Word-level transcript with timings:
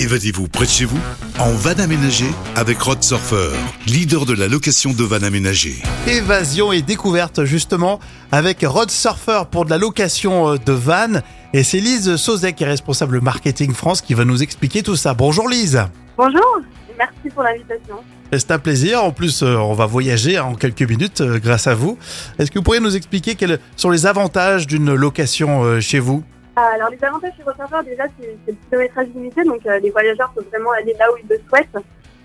Évadez-vous 0.00 0.48
près 0.48 0.64
de 0.64 0.70
chez 0.70 0.86
vous 0.86 0.98
en 1.38 1.52
van 1.52 1.78
aménagé 1.78 2.24
avec 2.56 2.80
Rod 2.80 3.02
Surfer, 3.02 3.50
leader 3.86 4.24
de 4.24 4.32
la 4.32 4.48
location 4.48 4.94
de 4.94 5.04
van 5.04 5.22
aménagé. 5.22 5.82
Évasion 6.06 6.72
et 6.72 6.80
découverte 6.80 7.44
justement 7.44 8.00
avec 8.32 8.62
Rod 8.62 8.90
Surfer 8.90 9.42
pour 9.50 9.66
de 9.66 9.70
la 9.70 9.76
location 9.76 10.54
euh, 10.54 10.56
de 10.56 10.72
van. 10.72 11.20
Et 11.52 11.62
c'est 11.62 11.80
Lise 11.80 12.16
Sauzet 12.16 12.54
qui 12.54 12.64
est 12.64 12.66
responsable 12.66 13.20
marketing 13.20 13.74
France 13.74 14.00
qui 14.00 14.14
va 14.14 14.24
nous 14.24 14.42
expliquer 14.42 14.82
tout 14.82 14.96
ça. 14.96 15.12
Bonjour 15.12 15.50
Lise. 15.50 15.84
Bonjour, 16.16 16.60
et 16.88 16.94
merci 16.96 17.28
pour 17.34 17.42
l'invitation. 17.42 17.96
C'est 18.32 18.52
un 18.52 18.58
plaisir. 18.58 19.04
En 19.04 19.12
plus, 19.12 19.42
euh, 19.42 19.56
on 19.56 19.74
va 19.74 19.84
voyager 19.84 20.38
en 20.38 20.54
quelques 20.54 20.88
minutes 20.88 21.20
euh, 21.20 21.38
grâce 21.38 21.66
à 21.66 21.74
vous. 21.74 21.98
Est-ce 22.38 22.50
que 22.50 22.58
vous 22.58 22.62
pourriez 22.62 22.80
nous 22.80 22.96
expliquer 22.96 23.34
quels 23.34 23.58
sont 23.76 23.90
les 23.90 24.06
avantages 24.06 24.66
d'une 24.66 24.94
location 24.94 25.78
chez 25.78 25.98
vous? 25.98 26.24
Alors 26.56 26.90
les 26.90 27.02
avantages 27.04 27.32
chez 27.36 27.42
Rosurfer, 27.42 27.84
déjà, 27.84 28.04
c'est 28.18 28.36
le 28.46 28.54
kilométrage 28.68 29.08
limité, 29.14 29.44
donc 29.44 29.64
euh, 29.66 29.78
les 29.78 29.90
voyageurs 29.90 30.32
peuvent 30.34 30.48
vraiment 30.52 30.72
aller 30.72 30.94
là 30.98 31.06
où 31.12 31.16
ils 31.16 31.28
le 31.28 31.40
souhaitent. 31.48 31.84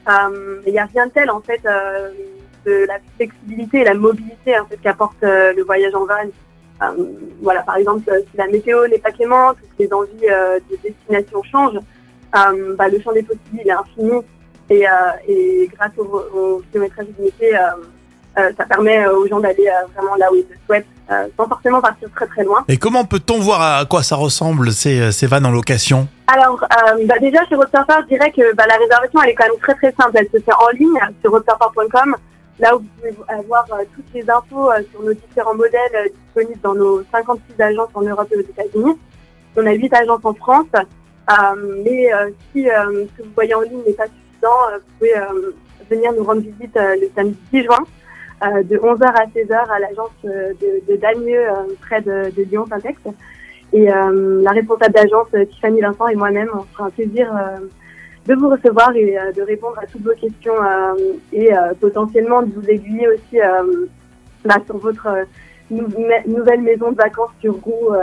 Euh, 0.10 0.62
Il 0.66 0.74
n'y 0.74 0.80
a 0.80 0.86
rien 0.86 1.08
de 1.08 1.12
tel, 1.12 1.30
en 1.30 1.42
fait, 1.42 1.62
euh, 1.66 2.10
de 2.66 2.86
la 2.88 2.98
flexibilité 3.16 3.82
et 3.82 3.84
la 3.84 3.94
mobilité 3.94 4.58
en 4.60 4.66
fait, 4.66 4.78
qu'apporte 4.78 5.24
euh, 5.24 5.54
le 5.54 5.64
voyage 5.64 5.94
en 5.94 6.06
van. 6.06 6.16
Euh, 6.82 7.06
voilà, 7.42 7.62
par 7.62 7.78
exemple, 7.78 8.10
euh, 8.10 8.20
si 8.30 8.38
la 8.38 8.48
météo 8.48 8.88
n'est 8.88 8.98
pas 8.98 9.12
clémente, 9.12 9.58
ou 9.62 9.66
si 9.78 9.88
les 9.88 9.94
envies 9.94 10.30
euh, 10.30 10.60
de 10.70 10.76
destination 10.84 11.42
changent, 11.44 11.80
euh, 12.36 12.76
bah, 12.76 12.90
le 12.90 13.00
champ 13.00 13.14
des 13.14 13.24
possibles 13.24 13.62
est 13.64 13.72
infini. 13.72 14.22
Et, 14.70 14.88
euh, 14.88 14.92
et 15.28 15.70
grâce 15.74 15.92
au, 15.98 16.04
au 16.04 16.62
kilométrage 16.72 17.06
limité, 17.18 17.56
euh, 17.56 17.60
euh, 17.60 17.86
ça 18.58 18.66
permet 18.66 19.06
euh, 19.06 19.18
aux 19.18 19.28
gens 19.28 19.40
d'aller 19.40 19.68
euh, 19.68 19.86
vraiment 19.96 20.16
là 20.16 20.32
où 20.32 20.36
ils 20.36 20.46
le 20.50 20.56
souhaitent, 20.66 20.86
euh, 21.12 21.28
sans 21.38 21.48
forcément 21.48 21.82
partir 21.82 22.10
très 22.16 22.28
très 22.28 22.44
loin. 22.44 22.64
Et 22.68 22.78
comment 22.78 23.06
peut-on 23.06 23.40
voir 23.40 23.62
à 23.62 23.86
quoi 23.86 24.04
ça 24.04 24.16
ressemble 24.16 24.72
ces, 24.72 25.00
euh, 25.00 25.12
ces 25.12 25.28
vannes 25.28 25.46
en 25.46 25.52
location? 25.52 26.08
Alors, 26.28 26.64
euh, 26.64 27.06
bah 27.06 27.20
déjà 27.20 27.46
chez 27.48 27.56
Roadsurfer, 27.56 27.94
je 28.04 28.16
dirais 28.16 28.32
que 28.32 28.54
bah, 28.56 28.66
la 28.68 28.78
réservation 28.78 29.22
elle 29.24 29.30
est 29.30 29.36
quand 29.36 29.48
même 29.48 29.60
très 29.62 29.76
très 29.76 29.94
simple. 30.00 30.12
Elle 30.16 30.30
se 30.34 30.44
fait 30.44 30.54
en 30.54 30.70
ligne 30.78 31.00
sur 31.22 31.32
roadsurfer.com, 31.32 32.16
là 32.60 32.76
où 32.76 32.80
vous 32.80 32.86
pouvez 32.98 33.16
avoir 33.30 33.66
euh, 33.72 33.84
toutes 33.96 34.14
les 34.14 34.30
infos 34.30 34.72
euh, 34.72 34.82
sur 34.92 35.02
nos 35.04 35.14
différents 35.14 35.56
modèles 35.56 35.96
euh, 35.96 36.08
disponibles 36.26 36.62
dans 36.64 36.76
nos 36.76 37.04
56 37.12 37.62
agences 37.62 37.90
en 37.94 38.02
Europe 38.02 38.28
et 38.32 38.38
aux 38.38 38.42
États-Unis. 38.42 38.98
On 39.58 39.66
a 39.66 39.72
8 39.72 39.94
agences 39.94 40.26
en 40.26 40.34
France, 40.34 40.68
Euh, 41.28 41.34
mais 41.84 42.14
euh, 42.14 42.30
si 42.52 42.70
euh, 42.70 43.06
ce 43.08 43.18
que 43.18 43.24
vous 43.28 43.34
voyez 43.34 43.56
en 43.56 43.62
ligne 43.62 43.82
n'est 43.88 43.94
pas 43.94 44.06
suffisant, 44.06 44.60
euh, 44.70 44.78
vous 44.78 44.92
pouvez 45.00 45.18
euh, 45.18 45.56
venir 45.90 46.14
nous 46.14 46.24
rendre 46.24 46.42
visite 46.42 46.78
euh, 46.78 46.96
le 47.02 47.10
samedi 47.16 47.36
10 47.52 47.64
juin 47.64 47.80
euh, 47.80 47.86
de 48.42 48.78
11h 48.78 49.04
à 49.06 49.26
16h 49.28 49.70
à 49.72 49.80
l'agence 49.80 50.12
euh, 50.26 50.54
de, 50.62 50.92
de 50.92 50.98
Dagneux 51.00 51.48
euh, 51.50 51.54
près 51.82 52.02
de, 52.02 52.32
de 52.36 52.44
Lyon-Syntex. 52.44 53.00
Et 53.74 53.92
euh, 53.92 54.42
la 54.44 54.52
responsable 54.52 54.94
d'agence, 54.94 55.28
euh, 55.34 55.46
Tiffany 55.46 55.82
Vincent 55.82 56.08
et 56.08 56.16
moi-même, 56.16 56.50
on 56.54 56.62
fera 56.74 56.86
un 56.86 56.90
plaisir 56.90 57.32
euh, 57.36 57.66
de 58.28 58.36
vous 58.36 58.50
recevoir 58.50 58.96
et 58.96 59.18
euh, 59.18 59.32
de 59.32 59.42
répondre 59.42 59.78
à 59.82 59.86
toutes 59.86 60.04
vos 60.04 60.14
questions 60.14 60.54
euh, 60.64 60.94
et 61.34 61.54
euh, 61.56 61.74
potentiellement 61.80 62.42
de 62.44 62.52
vous 62.54 62.68
aiguiller 62.70 63.08
aussi 63.08 63.40
euh, 63.42 63.86
bah, 64.46 64.56
sur 64.66 64.78
votre 64.78 65.08
euh, 65.08 65.24
nouvelle 66.28 66.62
maison 66.62 66.92
de 66.92 66.96
vacances 66.98 67.32
sur 67.42 67.56
euh, 67.56 67.58
en- 67.64 68.02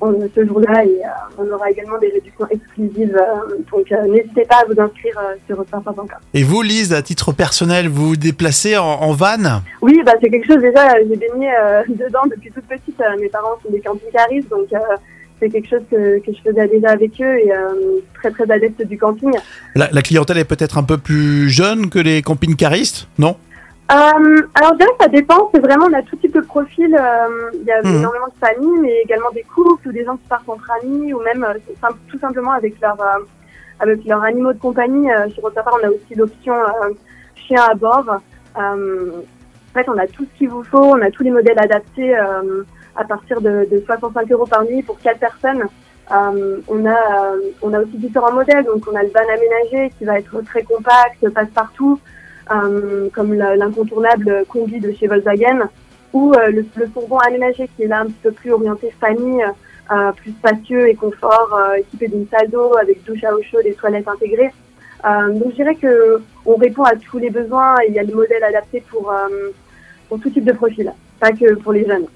ce 0.00 0.46
jour-là. 0.46 0.84
Et 0.84 1.00
euh, 1.04 1.08
on 1.38 1.50
aura 1.54 1.70
également 1.70 1.98
des 1.98 2.08
réductions 2.08 2.46
exclusives. 2.50 3.16
euh, 3.16 3.56
donc 3.70 3.90
euh, 3.92 4.06
n'hésitez 4.06 4.44
pas 4.44 4.56
à 4.62 4.64
vous 4.72 4.80
inscrire 4.80 5.18
euh, 5.18 5.34
sur 5.46 5.56
roadsurfer.com. 5.56 6.06
Et 6.34 6.42
vous, 6.42 6.62
Lise, 6.62 6.92
à 6.92 7.02
titre 7.02 7.32
personnel, 7.32 7.88
vous 7.88 8.08
vous 8.10 8.16
déplacez 8.16 8.76
en, 8.76 8.84
en 8.84 9.12
van? 9.12 9.62
Oui, 9.82 10.00
bah, 10.04 10.12
c'est 10.20 10.30
quelque 10.30 10.46
chose 10.46 10.62
déjà, 10.62 10.92
euh, 10.92 11.04
j'ai 11.08 11.16
baigné 11.16 11.48
euh, 11.60 11.82
dedans 11.88 12.26
depuis 12.30 12.50
toute 12.50 12.64
petite. 12.64 13.00
Euh, 13.00 13.20
mes 13.20 13.28
parents 13.28 13.56
sont 13.62 13.70
des 13.70 13.80
camping-caristes, 13.80 14.48
donc 14.50 14.72
euh, 14.72 14.78
c'est 15.40 15.48
quelque 15.50 15.68
chose 15.68 15.82
que, 15.90 16.18
que 16.18 16.32
je 16.32 16.40
faisais 16.50 16.66
déjà 16.68 16.88
avec 16.90 17.12
eux 17.20 17.38
et 17.38 17.52
euh, 17.52 18.00
très 18.14 18.30
très 18.30 18.50
adepte 18.50 18.82
du 18.86 18.98
camping. 18.98 19.30
la, 19.76 19.88
la 19.92 20.02
clientèle 20.02 20.38
est 20.38 20.44
peut-être 20.44 20.78
un 20.78 20.82
peu 20.82 20.98
plus 20.98 21.48
jeune 21.48 21.90
que 21.90 21.98
les 22.00 22.22
camping-caristes, 22.22 23.06
non? 23.18 23.36
Euh, 23.90 24.42
alors 24.54 24.72
je 24.72 24.76
dirais 24.78 24.90
que 24.98 25.04
ça 25.04 25.08
dépend, 25.08 25.50
c'est 25.54 25.60
vraiment 25.60 25.86
on 25.86 25.92
a 25.94 26.02
tout 26.02 26.16
type 26.16 26.34
de 26.34 26.40
profil. 26.42 26.94
euh, 26.94 27.50
Il 27.54 27.64
y 27.64 27.72
a 27.72 27.80
Mhm. 27.82 27.96
énormément 27.96 28.26
de 28.28 28.46
familles, 28.46 28.80
mais 28.82 29.00
également 29.02 29.30
des 29.30 29.42
couples 29.44 29.88
ou 29.88 29.92
des 29.92 30.04
gens 30.04 30.16
qui 30.16 30.28
partent 30.28 30.48
entre 30.48 30.70
amis 30.82 31.14
ou 31.14 31.20
même 31.22 31.42
euh, 31.44 31.54
tout 32.08 32.18
simplement 32.18 32.52
avec 32.52 32.78
leur 32.82 33.00
euh, 33.00 33.24
avec 33.80 34.04
leurs 34.04 34.22
animaux 34.24 34.52
de 34.52 34.58
compagnie. 34.58 35.10
Euh, 35.10 35.28
chez 35.34 35.40
Roadsurfer, 35.40 35.70
on 35.80 35.86
a 35.86 35.90
aussi 35.90 36.14
l'option 36.16 36.54
euh, 36.54 36.90
chien 37.34 37.62
à 37.62 37.74
bord. 37.74 38.04
Euh, 38.58 39.10
en 39.20 39.72
fait, 39.78 39.88
on 39.88 39.96
a 39.98 40.06
tout 40.06 40.24
ce 40.24 40.38
qu'il 40.38 40.48
vous 40.50 40.64
faut, 40.64 40.84
on 40.84 41.00
a 41.00 41.10
tous 41.10 41.22
les 41.22 41.30
modèles 41.30 41.58
adaptés 41.58 42.14
euh, 42.18 42.64
à 42.96 43.04
partir 43.04 43.40
de, 43.40 43.66
de 43.70 43.82
65 43.86 44.30
euros 44.32 44.46
par 44.46 44.64
nuit 44.64 44.82
pour 44.82 44.98
quatre 44.98 45.20
personnes. 45.20 45.64
Euh, 46.10 46.58
on 46.68 46.84
a 46.86 46.90
euh, 46.92 47.40
on 47.62 47.72
a 47.72 47.80
aussi 47.80 47.96
différents 47.96 48.32
modèles, 48.32 48.64
donc 48.64 48.82
on 48.90 48.96
a 48.96 49.02
le 49.02 49.08
van 49.10 49.20
aménagé 49.32 49.92
qui 49.98 50.04
va 50.04 50.18
être 50.18 50.40
très 50.42 50.62
compact, 50.62 51.26
passe 51.34 51.48
partout 51.54 51.98
comme 53.12 53.34
l'incontournable 53.34 54.44
combi 54.48 54.80
de 54.80 54.92
chez 54.92 55.06
Volkswagen, 55.06 55.68
ou 56.12 56.32
euh, 56.34 56.50
le, 56.50 56.64
le 56.76 56.86
fourgon 56.88 57.18
aménagé 57.18 57.68
qui 57.76 57.82
est 57.82 57.86
là 57.86 58.00
un 58.00 58.06
petit 58.06 58.22
peu 58.22 58.32
plus 58.32 58.52
orienté 58.52 58.92
famille, 58.98 59.44
euh, 59.90 60.12
plus 60.12 60.32
spacieux 60.32 60.88
et 60.88 60.94
confort, 60.94 61.50
euh, 61.54 61.76
équipé 61.76 62.08
d'une 62.08 62.26
salle 62.28 62.50
d'eau 62.50 62.76
avec 62.76 63.04
douche 63.04 63.24
à 63.24 63.34
eau 63.34 63.42
chaude 63.42 63.66
et 63.66 63.74
toilettes 63.74 64.08
intégrées. 64.08 64.52
Donc 65.04 65.50
je 65.50 65.54
dirais 65.54 65.76
que 65.76 66.20
on 66.44 66.56
répond 66.56 66.82
à 66.82 66.96
tous 66.96 67.18
les 67.18 67.30
besoins 67.30 67.76
et 67.82 67.88
il 67.88 67.94
y 67.94 68.00
a 68.00 68.04
des 68.04 68.14
modèles 68.14 68.42
adaptés 68.42 68.82
pour, 68.90 69.14
pour 70.08 70.18
tout 70.18 70.28
type 70.28 70.44
de 70.44 70.52
profil, 70.52 70.92
pas 71.20 71.30
que 71.30 71.54
pour 71.54 71.72
les 71.72 71.86
jeunes. 71.86 72.06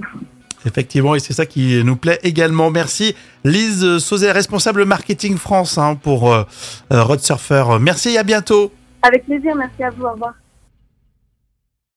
Effectivement, 0.64 1.14
et 1.14 1.20
c'est 1.20 1.32
ça 1.32 1.47
qui 1.47 1.82
nous 1.84 1.97
plaît 1.97 2.20
également. 2.22 2.70
Merci 2.70 3.14
Lise 3.44 3.99
Sauzet, 3.99 4.31
responsable 4.31 4.84
marketing 4.84 5.37
France 5.37 5.76
hein, 5.76 5.97
pour 6.00 6.32
euh, 6.32 6.44
euh, 6.93 7.03
Road 7.03 7.20
Surfer. 7.20 7.64
Merci 7.81 8.10
et 8.10 8.19
à 8.19 8.22
bientôt. 8.22 8.72
Avec 9.02 9.24
plaisir, 9.26 9.54
merci 9.56 9.82
à 9.84 9.90
vous, 9.90 10.04
au 10.04 10.12
revoir. 10.12 10.34